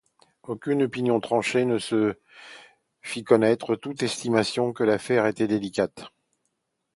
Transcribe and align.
Aucune 0.41 0.81
opinion 0.81 1.19
tranchée 1.19 1.63
ne 1.63 1.77
se 1.77 2.15
fit 3.03 3.23
connaitre, 3.23 3.75
tous 3.75 3.93
estimaient 4.01 4.41
que 4.73 4.83
l'affaire 4.83 5.27
était 5.27 5.45
délicate. 5.45 6.05